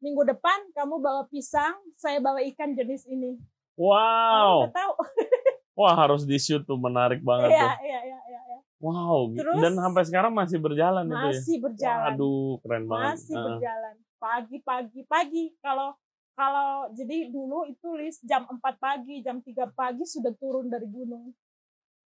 [0.00, 3.36] Minggu depan kamu bawa pisang, saya bawa ikan jenis ini.
[3.36, 4.64] Kamu Wow.
[4.64, 4.92] udah tahu.
[5.74, 7.74] Wah, harus di shoot tuh menarik banget Iya, tuh.
[7.82, 8.40] iya, iya, iya.
[8.44, 8.58] iya.
[8.78, 11.24] Wow, Terus- dan sampai sekarang masih berjalan itu ya.
[11.32, 12.12] Masih berjalan.
[12.12, 13.06] Waduh, keren banget.
[13.10, 13.46] masih Heeh.
[13.48, 15.92] berjalan pagi pagi pagi kalau
[16.32, 21.28] kalau jadi dulu itu list jam 4 pagi jam 3 pagi sudah turun dari gunung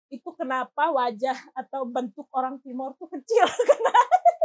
[0.07, 3.91] itu kenapa wajah atau bentuk orang timur tuh kecil karena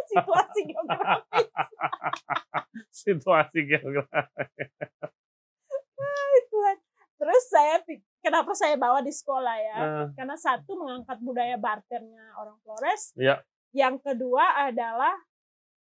[0.05, 1.48] situasi geografis
[3.07, 4.44] Situasi geografi.
[6.44, 6.77] Tuhan.
[7.14, 7.79] terus saya
[8.22, 13.42] kenapa saya bawa di sekolah ya Nah, karena satu mengangkat budaya barternya orang Flores Iya.
[13.72, 15.12] yang kedua adalah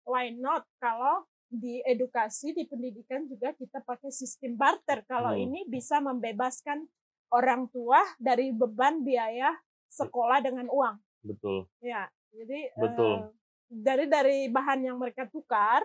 [0.03, 5.43] why not kalau di edukasi di pendidikan juga kita pakai sistem barter kalau Hmm.
[5.45, 6.87] ini bisa membebaskan
[7.29, 9.51] orang tua dari beban biaya
[9.87, 11.67] sekolah dengan uang betul.
[11.79, 13.13] ya jadi Betul.
[13.13, 13.23] eh,
[13.67, 15.83] dari dari bahan yang mereka tukar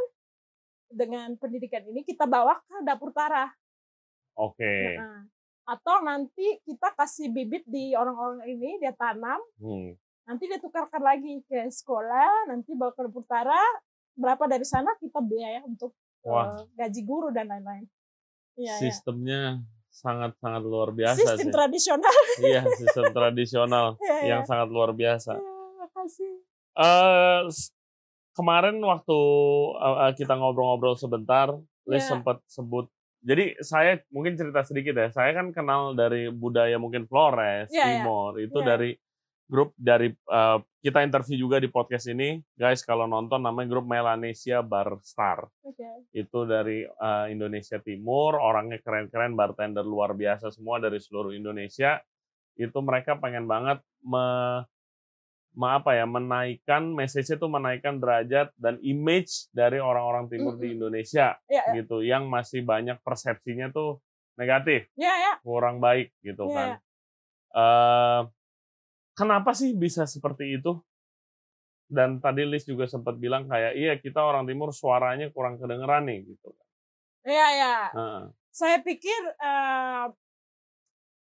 [0.86, 3.50] dengan pendidikan ini kita bawa ke dapur tarah
[4.36, 4.94] Oke.
[4.94, 5.24] Nah,
[5.66, 9.98] atau nanti kita kasih bibit di orang-orang ini dia tanam Hmm.
[10.24, 13.66] nanti dia tukarkan lagi ke sekolah nanti bawa ke dapur tarah
[14.12, 15.90] berapa dari sana kita biaya untuk
[16.22, 16.46] Wah.
[16.56, 17.84] eh, gaji guru dan lain-lain
[18.54, 18.74] iya.
[18.76, 21.52] Sistemnya sangat-sangat luar biasa sistem sih.
[21.52, 22.14] tradisional
[22.46, 24.16] Iya, sistem tradisional iya.
[24.28, 25.34] yang sangat luar biasa.
[25.34, 26.32] Iya, makasih
[26.76, 27.72] Eh, s-
[28.32, 29.18] kemarin waktu
[29.74, 31.48] eh, kita ngobrol-ngobrol sebentar,
[31.82, 32.12] Liz Iya.
[32.12, 32.92] sempat sebut.
[33.26, 35.10] Jadi saya mungkin cerita sedikit ya.
[35.10, 37.86] Saya kan kenal dari budaya mungkin Flores, Iya, iya.
[38.06, 38.38] Timor.
[38.38, 38.68] Itu Iya.
[38.70, 38.90] dari
[39.46, 42.38] grup dari eh, kita interview juga di podcast ini.
[42.54, 45.42] Guys, kalau nonton namanya grup Melanesia Bar Star.
[45.62, 51.98] oke Itu dari eh, Indonesia Timur, orangnya keren-keren, bartender luar biasa semua dari seluruh Indonesia.
[52.54, 54.62] Itu mereka pengen banget me-
[55.56, 60.76] apa ya, menaikkan message itu menaikkan derajat dan image dari orang-orang timur di Mm-mm.
[60.76, 61.80] Indonesia Iya, iya.
[61.80, 64.04] gitu yang masih banyak persepsinya tuh
[64.36, 66.68] negatif, ya ya kurang baik gitu Iya, kan.
[67.56, 68.20] Eh,
[69.16, 70.76] kenapa sih bisa seperti itu?
[71.88, 76.26] Dan tadi Liz juga sempat bilang kayak iya kita orang timur suaranya kurang kedengeran nih
[76.36, 76.52] gitu.
[77.24, 77.74] Iya, iya.
[77.96, 78.22] Heeh.
[78.52, 80.06] Saya pikir eh,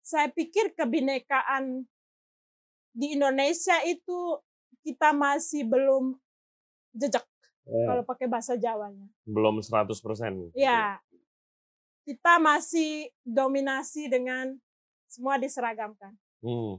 [0.04, 1.88] saya pikir kebinekaan
[2.96, 4.40] di Indonesia itu
[4.80, 6.16] kita masih belum
[6.90, 7.22] jejak
[7.66, 9.10] Eh, kalau pakai bahasa Jawanya.
[9.26, 9.90] belum 100%
[10.38, 10.54] gitu.
[10.54, 11.02] Ya,
[12.06, 14.54] kita masih dominasi dengan
[15.04, 16.14] semua diseragamkan.
[16.38, 16.78] Hmm,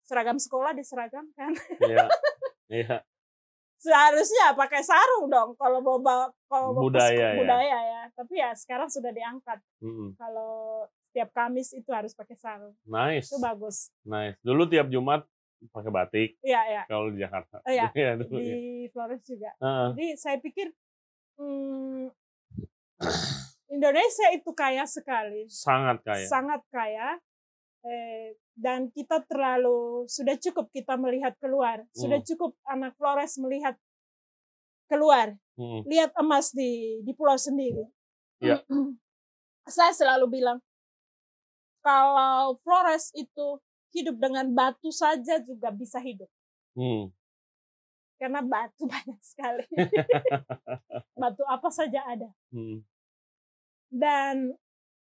[0.00, 1.50] Seragam sekolah diseragamkan.
[1.82, 2.06] iya.
[2.70, 3.02] Iya.
[3.82, 7.34] Seharusnya pakai sarung dong kalau mau bawa kalau mau ke Budaya ya.
[7.34, 8.02] budaya ya.
[8.14, 9.58] Tapi ya sekarang sudah diangkat.
[9.82, 10.14] Mm-mm.
[10.14, 12.78] Kalau setiap Kamis itu harus pakai sarung.
[12.86, 13.26] Nice.
[13.26, 13.90] Itu bagus.
[14.06, 14.38] Nice.
[14.38, 15.26] Dulu tiap Jumat
[15.68, 16.82] pakai batik Iya, iya.
[16.86, 17.60] kalau di Jakarta.
[17.62, 18.54] Iya, Iya, dulu ya.
[18.56, 19.50] Di Flores juga.
[19.56, 19.88] Heeh.
[19.92, 20.66] Jadi saya pikir
[21.36, 22.08] hmm,
[23.70, 25.46] Indonesia itu kaya sekali.
[25.46, 26.26] sangat kaya.
[26.26, 27.08] sangat kaya
[27.80, 32.28] eh, dan kita terlalu sudah cukup kita melihat keluar sudah Hmm.
[32.28, 33.72] cukup anak Flores melihat
[34.84, 35.86] keluar Mm-mm.
[35.86, 37.88] lihat emas di di pulau sendiri
[38.36, 38.60] Iya.
[39.66, 40.58] saya selalu bilang
[41.80, 43.56] kalau Flores itu
[43.90, 46.28] hidup dengan batu saja juga bisa hidup
[46.72, 47.10] Hmm.
[48.16, 49.66] karena batu banyak sekali
[51.20, 52.82] batu apa saja ada Hmm.
[53.90, 54.54] dan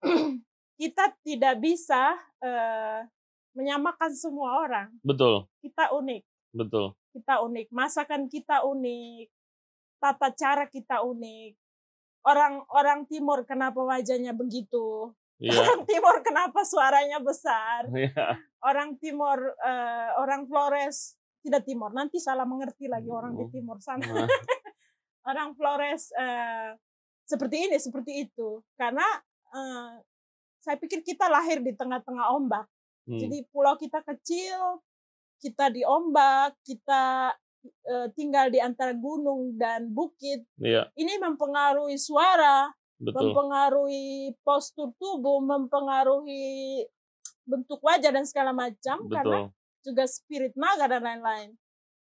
[0.81, 3.05] kita tidak bisa eh,
[3.53, 4.89] menyamakan semua orang.
[5.05, 6.23] Betul, Kita unik,
[6.57, 6.97] betul.
[7.13, 7.67] kita unik.
[7.69, 9.29] Masakan kita unik,
[10.01, 11.53] tata cara kita unik.
[12.25, 15.13] Orang-orang Timur kenapa wajahnya begitu?
[15.41, 15.57] Iya.
[15.57, 17.89] Orang Timur kenapa suaranya besar?
[17.97, 18.37] Iya.
[18.61, 21.89] Orang Timur, eh, orang Flores tidak Timur.
[21.97, 23.51] Nanti salah mengerti lagi orang di Oh.
[23.51, 24.05] Timur sana.
[24.05, 24.29] Nah,
[25.33, 26.77] orang Flores eh,
[27.25, 28.61] seperti ini, seperti itu.
[28.77, 29.05] Karena
[29.57, 30.05] eh,
[30.61, 32.69] saya pikir kita lahir di tengah-tengah ombak.
[33.09, 33.17] Hmm.
[33.17, 34.85] Jadi pulau kita kecil,
[35.41, 37.33] kita di ombak, kita
[38.17, 40.49] tinggal di antara gunung dan bukit.
[40.57, 43.33] Iya, Ini mempengaruhi suara, betul.
[43.33, 46.85] mempengaruhi postur tubuh, mempengaruhi
[47.49, 49.83] bentuk wajah dan segala macam karena Betul.
[49.83, 51.51] juga spirit naga dan lain-lain.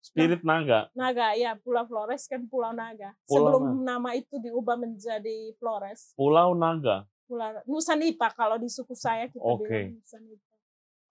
[0.02, 0.90] Spirit naga.
[0.98, 3.14] Naga ya, Pulau Flores kan Pulau Naga.
[3.22, 6.10] Pulau Sebelum nama itu diubah menjadi Flores.
[6.18, 7.06] Pulau Naga.
[7.30, 9.62] Pulau Nusa Nipa kalau di suku saya kita Oke.
[9.62, 10.52] bilang Nusa Nipa.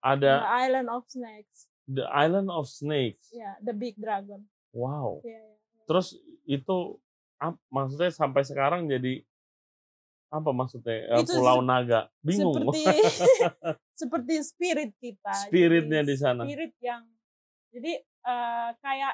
[0.04, 1.58] Ada The Island of Snakes.
[1.88, 3.26] The Island of Snakes.
[3.32, 4.44] Ya, the big dragon.
[4.76, 5.24] Wow.
[5.24, 5.56] Ya, ya.
[5.88, 7.00] Terus itu
[7.72, 9.24] maksudnya sampai sekarang jadi
[10.32, 12.02] apa maksudnya Eh, Itu Pulau se- Naga?
[12.20, 12.56] Bingung.
[12.56, 12.84] Seperti
[14.02, 15.34] seperti spirit kita.
[15.46, 16.42] Spiritnya Jadi di sana.
[16.42, 17.04] Spirit yang
[17.70, 19.14] jadi eh, kayak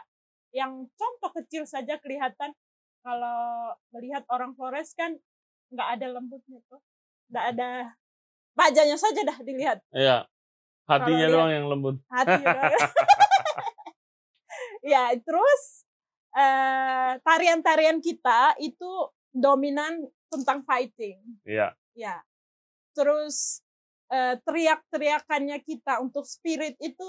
[0.52, 2.54] yang contoh kecil saja kelihatan
[3.02, 5.18] kalau melihat orang Flores kan
[5.68, 6.80] nggak ada lembutnya tuh,
[7.28, 7.70] nggak ada
[8.54, 10.26] bajanya saja dah dilihat Iya.
[10.88, 11.96] Hatinya Kalau doang yang lembut.
[12.08, 12.40] hati
[14.88, 15.64] ya terus
[16.32, 18.88] eh, tarian-tarian kita itu
[19.38, 21.72] dominan tentang fighting Iya.
[21.94, 22.20] ya
[22.92, 23.62] terus
[24.08, 27.08] eh, teriak-teriakannya kita untuk spirit itu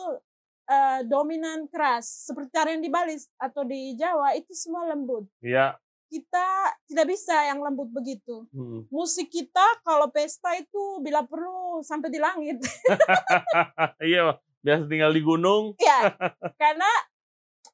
[0.66, 5.80] eh, dominan keras seperti tarian di Bali atau di Jawa itu semua lembut Iya.
[6.08, 6.46] kita
[6.84, 8.84] tidak bisa yang lembut begitu Hmm.
[8.88, 12.58] musik kita kalau pesta itu bila perlu sampai di langit
[14.04, 15.72] iya, biasa tinggal di gunung.
[15.78, 16.12] ya
[16.60, 16.90] karena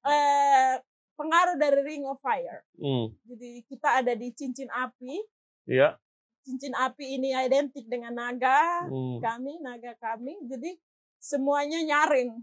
[0.04, 0.72] eh,
[1.14, 3.14] pengaruh dari Ring of Fire Hmm.
[3.24, 5.18] jadi kita ada di cincin api
[5.64, 5.96] Iya.
[6.44, 9.16] cincin api ini identik dengan naga Hmm.
[9.16, 10.37] kami, naga kami.
[10.44, 10.77] Jadi
[11.16, 12.37] semuanya nyaring.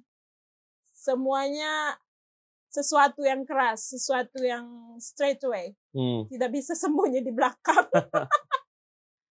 [0.90, 2.02] Semuanya
[2.72, 4.66] sesuatu yang keras, sesuatu yang
[4.98, 5.78] straight away.
[5.94, 6.26] Hmm.
[6.34, 7.86] Tidak bisa sembunyi di belakang.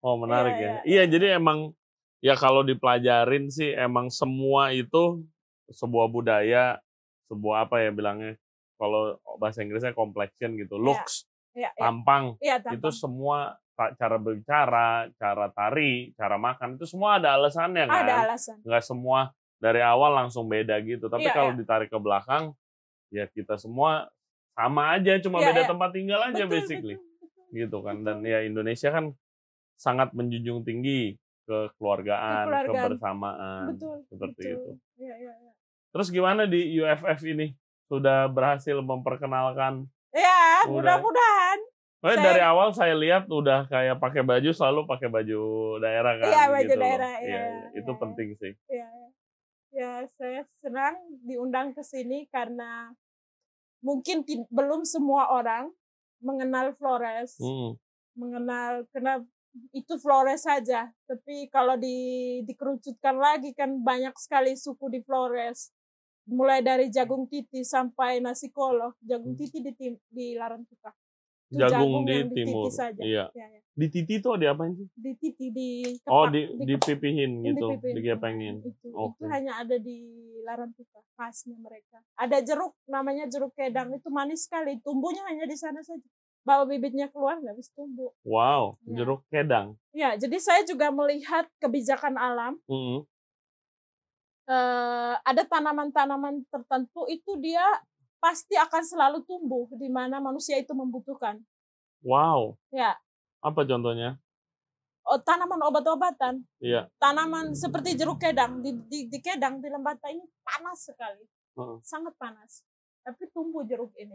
[0.01, 0.71] Oh menarik Iya, ya.
[0.71, 1.77] iya, Iya jadi emang
[2.25, 5.21] ya kalau dipelajarin sih emang semua itu
[5.69, 6.81] sebuah budaya,
[7.29, 8.41] sebuah apa ya bilangnya
[8.81, 12.89] kalau bahasa Inggrisnya complexion gitu, looks, ya, ya, tampang itu tampang.
[12.97, 13.39] semua
[13.77, 18.01] ta- cara berbicara, cara tari, cara makan itu semua ada alasannya kan.
[18.01, 18.57] ada alasan.
[18.65, 19.21] Nggak semua
[19.61, 21.07] dari awal langsung beda gitu.
[21.07, 21.59] Tapi Iya, kalau iya.
[21.61, 22.57] ditarik ke belakang,
[23.13, 24.09] ya kita semua
[24.57, 25.69] sama aja, cuma Iya, beda iya.
[25.69, 27.45] tempat tinggal aja Betul, basically betul, betul.
[27.53, 29.05] gitu kan dan ya Indonesia kan
[29.77, 32.69] sangat menjunjung tinggi kekeluargaan, Kekeluargaan.
[32.69, 33.97] kebersamaan Betul.
[34.07, 34.55] seperti betul.
[34.55, 34.71] itu.
[35.03, 35.53] Ya, ya, ya.
[35.91, 37.51] Terus gimana di UFF ini
[37.91, 39.91] sudah berhasil memperkenalkan?
[40.15, 41.03] Ya, Udah.
[41.03, 41.59] mudah-mudahan.
[42.01, 45.43] Saya- dari awal saya lihat udah kayak pakai baju selalu pakai baju
[45.85, 48.01] daerah kan Iya, baju gitu daerah, iya, Iya, iya, itu iya.
[48.01, 48.53] penting sih.
[48.73, 49.07] Ya, ya.
[49.71, 52.97] ya, saya senang diundang ke sini karena
[53.85, 55.69] mungkin belum semua orang
[56.23, 57.37] mengenal Flores.
[57.37, 57.75] Hmm.
[58.11, 59.23] mengenal karena
[59.73, 60.91] itu Flores saja.
[61.07, 61.95] Tapi kalau di
[62.45, 65.71] dikerucutkan lagi kan banyak sekali suku di Flores.
[66.31, 68.95] Mulai dari jagung titi sampai nasi kolo.
[69.03, 69.41] Jagung Hmm.
[69.41, 70.95] titi di, tim- di Larantuka.
[71.51, 72.71] Itu Jagung di yang di titi timur.
[72.71, 73.03] saja.
[73.03, 73.25] Iya.
[73.35, 73.61] Ya, ya.
[73.73, 74.87] Di titi tuh diapain sih?
[74.95, 75.69] Di titi di
[76.07, 77.95] Oh, kepak, di kepak, dipipihin gitu, dipipin.
[77.97, 78.57] digepengin.
[78.61, 79.27] Itu, itu Oke.
[79.27, 79.99] hanya ada di
[80.41, 81.99] Larantuka, khasnya mereka.
[82.15, 83.91] Ada jeruk, namanya jeruk kedang.
[83.91, 84.79] Itu manis sekali.
[84.79, 86.07] Tumbuhnya hanya di sana saja.
[86.41, 88.15] Bawa bibitnya keluar nggak bisa tumbuh.
[88.23, 88.97] Wow, Ya.
[88.97, 89.75] jeruk kedang.
[89.91, 92.63] Ya, jadi saya juga melihat kebijakan alam.
[92.65, 93.03] Hmm.
[94.49, 97.65] Eh, ada tanaman-tanaman tertentu itu dia
[98.21, 101.41] pasti akan selalu tumbuh di mana manusia itu membutuhkan.
[102.01, 102.57] Wow.
[102.73, 102.97] Ya,
[103.41, 104.17] Apa contohnya?
[105.05, 106.87] oh, tanaman obat-obatan, Iya.
[107.01, 111.25] tanaman seperti jeruk kedang di, di, di kedang di lembata ini panas sekali,
[111.57, 111.77] Heeh.
[111.83, 112.63] sangat panas.
[113.03, 114.15] Tapi tumbuh jeruk ini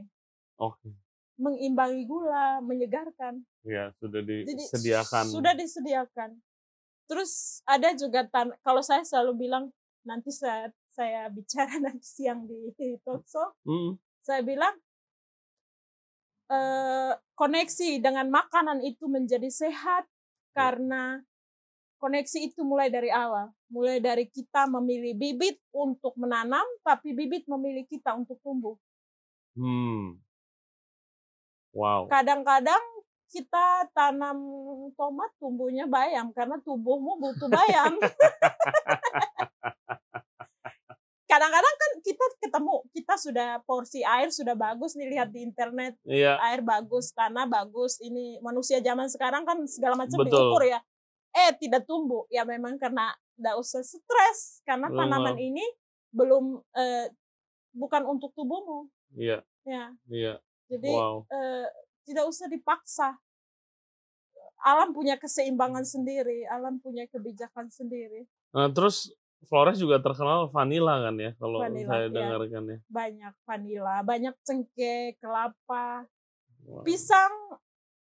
[0.62, 0.94] Oke.
[1.36, 3.42] mengimbangi gula, menyegarkan.
[3.66, 5.26] Ya, sudah Jadi disediakan.
[5.28, 6.30] sudah disediakan.
[7.10, 9.74] Terus ada juga tan kalau saya selalu bilang
[10.06, 12.72] nanti saya saya bicara nanti siang di,
[13.28, 14.00] show, Hmm.
[14.22, 14.74] saya bilang
[16.48, 20.06] eh, koneksi dengan makanan itu menjadi sehat
[20.56, 21.20] karena
[22.00, 27.84] koneksi itu mulai dari awal, mulai dari kita memilih bibit untuk menanam, tapi bibit memilih
[27.90, 28.78] kita untuk tumbuh.
[29.58, 30.22] Hmm.
[31.76, 32.08] Wow.
[32.08, 32.84] Kadang-kadang
[33.28, 34.38] kita tanam
[34.96, 38.00] tomat tumbuhnya bayam karena tubuhmu butuh bayam.
[41.26, 46.38] Kadang-kadang kan kita ketemu, kita sudah porsi air sudah bagus nih lihat di internet Iya,
[46.38, 47.98] air bagus, tanah bagus.
[47.98, 50.78] Ini manusia zaman sekarang kan segala macam diukur ya.
[51.34, 52.30] Eh tidak tumbuh.
[52.30, 55.48] Ya memang karena tidak usah stres karena Belum, tanaman belum.
[55.50, 55.66] ini
[56.14, 57.06] belum eh,
[57.74, 58.88] bukan untuk tubuhmu.
[59.18, 60.34] iya, Ya, iya.
[60.70, 61.26] jadi Wow.
[61.28, 61.68] eh,
[62.06, 63.18] tidak usah dipaksa.
[64.62, 68.26] Alam punya keseimbangan sendiri, alam punya kebijakan sendiri.
[68.50, 69.10] Nah, terus
[69.46, 72.14] Flores juga terkenal vanilla kan ya kalau Vanilla, saya iya.
[72.14, 72.78] dengarkan ya.
[72.90, 76.10] banyak vanila, banyak cengkeh, kelapa,
[76.66, 76.84] Wah.
[76.84, 77.34] pisang,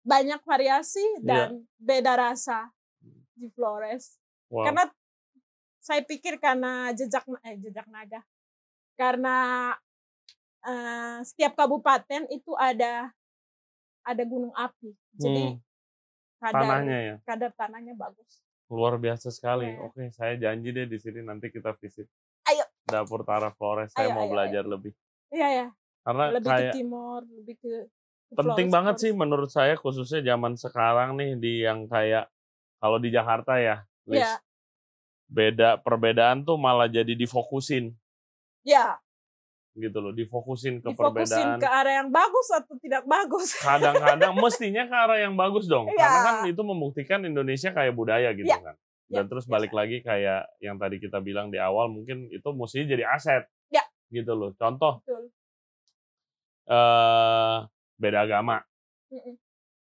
[0.05, 1.25] banyak variasi Iya.
[1.25, 1.49] dan
[1.81, 2.69] beda rasa
[3.33, 4.21] di Flores.
[4.53, 4.69] Wow.
[4.69, 4.83] Karena
[5.81, 8.21] saya pikir karena jejak eh jejak naga.
[8.93, 9.71] Karena
[10.61, 13.09] eh, setiap kabupaten itu ada
[14.05, 14.93] ada gunung api.
[15.17, 15.61] Jadi Hmm,
[16.41, 18.41] kadar tanahnya ya kadar tanahnya bagus.
[18.71, 19.67] Luar biasa sekali.
[19.75, 19.83] Iya.
[19.83, 22.07] Oke, saya janji deh di sini nanti kita visit.
[22.47, 22.63] Ayo.
[22.87, 23.91] Dapur Tara Flores.
[23.91, 24.95] Saya Ayo, mau ayo, belajar lebih.
[25.31, 25.67] Iya ya,
[26.03, 29.21] Karena lebih kayak ke timur, lebih ke, ke penting Flores, banget sih Flores.
[29.21, 32.27] menurut saya khususnya zaman sekarang nih di yang kayak
[32.81, 34.31] kalau di Jakarta ya, Lis, Iya,
[35.31, 37.95] beda perbedaan tuh malah jadi difokusin
[38.67, 38.99] ya,
[39.71, 41.59] gitu loh, difokusin ke difokusin perbedaan.
[41.59, 43.55] ke arah yang bagus atau tidak bagus.
[43.63, 45.95] Kadang-kadang mestinya ke arah yang bagus dong, Iya.
[45.97, 48.59] karena kan itu membuktikan Indonesia kayak budaya gitu Iya.
[48.59, 48.75] kan.
[49.07, 49.51] Iya, Dan terus iya.
[49.51, 53.43] balik lagi kayak yang tadi kita bilang di awal mungkin itu mestinya jadi aset.
[53.67, 53.83] Iya.
[54.09, 54.51] Gitu loh.
[54.55, 55.31] Contoh Betul.
[56.67, 57.57] eh
[57.95, 58.59] beda agama,
[59.07, 59.35] Mm-mm.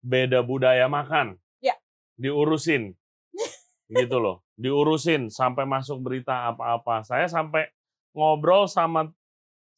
[0.00, 1.36] beda budaya makan.
[1.60, 1.76] Ya.
[2.16, 2.96] Diurusin.
[3.90, 4.44] gitu loh.
[4.54, 7.00] Diurusin sampai masuk berita apa-apa.
[7.00, 7.68] Saya sampai
[8.12, 9.08] ngobrol sama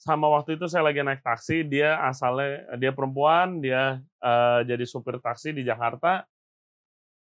[0.02, 5.22] sama waktu itu saya lagi naik taksi, dia asalnya dia perempuan, dia eh, jadi supir
[5.22, 6.26] taksi di Jakarta.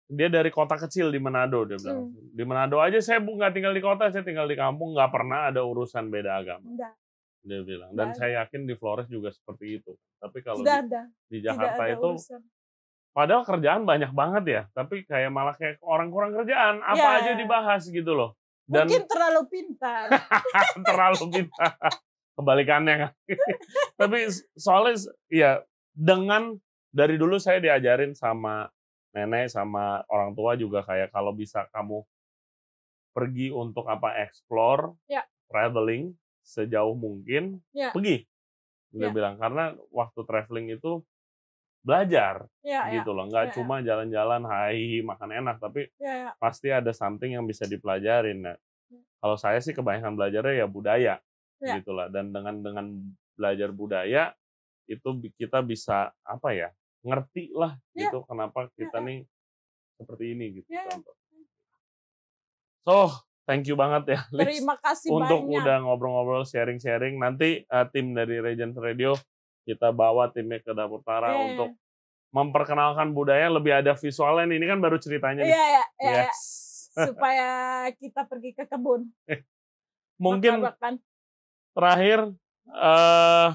[0.07, 2.13] Dia dari kota kecil di Manado, dia bilang.
[2.13, 2.31] Hmm.
[2.31, 5.49] Di Manado aja saya bu- nggak tinggal di kota, saya tinggal di kampung, nggak pernah
[5.49, 6.63] ada urusan beda agama.
[6.63, 6.95] Enggak,
[7.43, 7.91] Dia bilang.
[7.91, 9.93] Dan Nggak saya yakin di Flores juga seperti itu.
[10.21, 12.41] Tapi kalau tidak di, ada, di tidak Jakarta ada itu urusan.
[13.13, 17.19] Padahal kerjaan banyak banget ya, tapi kayak malah kayak orang kurang kerjaan, apa Ya.
[17.19, 18.37] aja dibahas gitu loh.
[18.63, 20.07] Dan Mungkin terlalu pintar.
[20.89, 21.73] terlalu pintar.
[22.33, 23.13] Kebalikannya kan.
[24.01, 24.97] tapi soalnya
[25.29, 25.61] ya
[25.93, 26.57] dengan
[26.89, 28.69] dari dulu saya diajarin sama
[29.13, 32.01] nenek sama orang tua juga kayak kalau bisa kamu
[33.13, 35.21] pergi untuk apa explore, Ya.
[35.53, 37.93] traveling sejauh mungkin, Ya.
[37.93, 38.25] pergi.
[38.93, 39.13] Dia Ya.
[39.13, 41.05] bilang karena waktu traveling itu
[41.85, 43.55] belajar Ya, ya, gitu loh, nggak Ya, ya.
[43.59, 46.31] cuma jalan-jalan hai makan enak, tapi ya, ya.
[46.41, 48.49] pasti ada something yang bisa dipelajarin.
[48.49, 48.57] Nah,
[48.89, 49.01] Ya.
[49.21, 51.15] kalau saya sih kebanyakan belajarnya ya budaya,
[51.63, 51.79] Ya.
[51.79, 52.11] gitulah.
[52.11, 52.87] Dan dengan dengan
[53.33, 54.35] belajar budaya
[54.85, 56.69] itu kita bisa apa ya
[57.03, 58.11] ngerti lah Ya.
[58.11, 59.07] gitu kenapa kita ya.
[59.07, 59.19] nih
[59.97, 60.69] seperti ini gitu.
[60.69, 61.15] Ya, contoh.
[62.83, 62.97] So
[63.47, 65.59] thank you banget ya Liz, Terima kasih untuk banyak.
[65.63, 67.17] udah ngobrol-ngobrol sharing-sharing.
[67.17, 69.15] Nanti uh, tim dari Regent Radio
[69.63, 71.43] kita bawa timnya ke Dapur Tara Iya, iya.
[71.55, 71.71] untuk
[72.33, 74.57] memperkenalkan budaya lebih ada visualnya nih.
[74.59, 75.53] Ini kan baru ceritanya nih.
[75.53, 76.13] Iya, ya, ya, ya.
[76.27, 76.41] Yes.
[76.91, 77.49] Supaya
[77.95, 79.07] kita pergi ke kebun.
[80.23, 80.59] Mungkin.
[81.73, 82.33] Terakhir
[82.73, 83.49] eh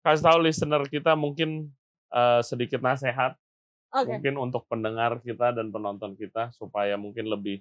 [0.00, 1.70] kasih tahu listener kita mungkin
[2.12, 3.36] eh, sedikit nasihat
[3.90, 4.06] Oke.
[4.06, 7.60] mungkin untuk pendengar kita dan penonton kita supaya mungkin lebih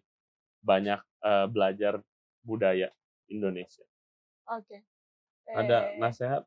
[0.61, 2.03] banyak eh, belajar
[2.43, 2.89] budaya
[3.29, 3.85] Indonesia.
[4.49, 4.81] Oke.
[5.49, 6.43] Ada Eh, nasihat?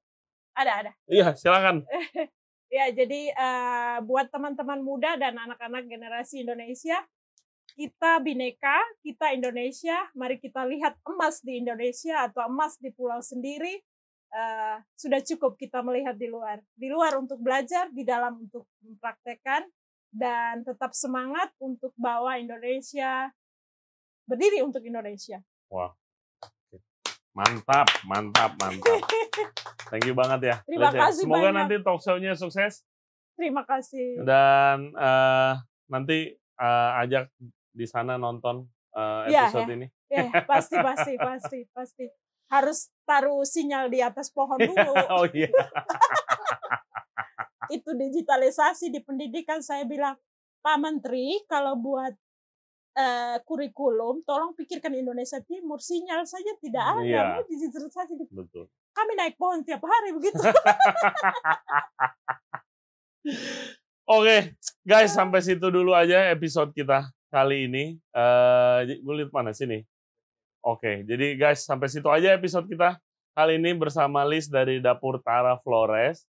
[0.55, 0.92] Ada, ada.
[1.11, 1.83] Iya, silakan.
[2.72, 7.05] Ya, jadi eh, buat teman-teman muda dan anak-anak generasi Indonesia,
[7.73, 13.81] kita bineka, kita Indonesia, mari kita lihat emas di Indonesia atau emas di pulau sendiri.
[14.33, 16.61] Eh, sudah cukup kita melihat di luar.
[16.73, 19.69] Di luar untuk belajar, di dalam untuk mempraktekkan,
[20.13, 23.33] dan tetap semangat untuk bawa Indonesia,
[24.29, 25.41] berdiri untuk Indonesia.
[25.73, 25.93] Wah.
[27.33, 29.01] Mantap, mantap, mantap.
[29.93, 30.57] Thank you banget ya.
[30.69, 31.57] Terima kasih Semoga banyak.
[31.57, 32.85] nanti talk show-nya sukses
[33.37, 34.21] Terima kasih.
[34.25, 35.53] dan eh,
[35.89, 37.33] nanti eh, ajak
[37.73, 39.77] di sana nonton Iya, episode ya.
[39.81, 39.87] ini.
[40.13, 42.05] Ya, pasti, pasti, pasti, pasti.
[42.53, 44.93] Harus taruh sinyal di atas pohon dulu.
[45.17, 45.49] oh iya.
[47.73, 49.65] Itu digitalisasi di pendidikan.
[49.65, 50.13] Saya bilang,
[50.61, 52.13] Pak Menteri, kalau buat
[52.93, 55.81] eh, kurikulum, tolong pikirkan Indonesia Timur.
[55.81, 57.01] Sinyal saja tidak ada.
[57.01, 57.41] Iya.
[57.49, 58.13] Digitalisasi.
[58.21, 58.69] di- Betul.
[58.93, 60.37] Kami naik pohon tiap hari begitu.
[64.05, 64.53] Oke,
[64.85, 67.97] guys, sampai situ dulu aja episode kita kali ini.
[67.97, 69.81] Eh, gue lihat mana sini.
[70.62, 73.01] Oke, jadi guys, sampai situ aja episode kita
[73.33, 76.29] kali ini bersama Liz dari Dapur Tara Flores.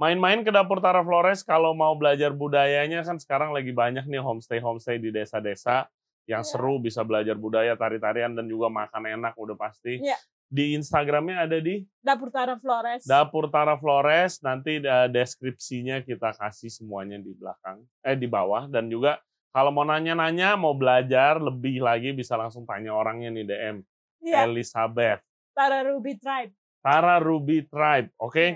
[0.00, 4.98] Main-main ke Dapur Tara Flores kalau mau belajar budayanya kan sekarang lagi banyak nih homestay-homestay
[4.98, 5.86] di desa-desa
[6.26, 6.50] yang Iya.
[6.50, 10.00] seru bisa belajar budaya, tari-tarian dan juga makan enak udah pasti.
[10.02, 10.18] Iya.
[10.48, 13.04] Di Instagramnya ada di Dapur Tara Flores.
[13.04, 18.88] Dapur Tara Flores nanti eh, deskripsinya kita kasih semuanya di belakang eh di bawah dan
[18.88, 19.20] juga
[19.54, 23.76] kalau mau nanya-nanya mau belajar lebih lagi bisa langsung tanya orangnya nih DM
[24.18, 25.22] Iya, Elizabeth
[25.54, 26.52] Tara Ruby Tribe.
[26.82, 28.46] Tara Ruby Tribe oke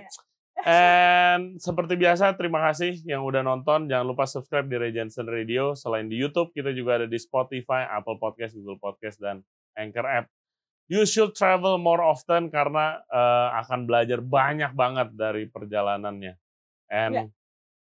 [0.63, 0.69] Iya.
[0.69, 6.07] and seperti biasa terima kasih yang udah nonton jangan lupa subscribe di Regensen Radio selain
[6.07, 9.41] di YouTube kita juga ada di Spotify Apple Podcast Google Podcast dan
[9.75, 10.29] Anchor App
[10.93, 16.37] you should travel more often karena uh, akan belajar banyak banget dari perjalanannya.
[16.93, 17.27] And yeah.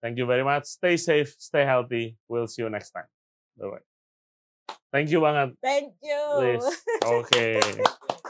[0.02, 0.66] Thank you very much.
[0.66, 2.16] Stay safe, stay healthy.
[2.28, 3.08] We'll see you next time.
[3.58, 4.74] Bye bye.
[4.92, 5.54] Thank you banget.
[5.62, 6.20] Thank you.
[6.38, 6.64] Liz.
[7.04, 7.30] Oke.
[7.30, 7.60] Okay.